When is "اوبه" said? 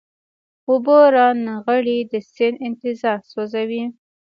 0.69-0.99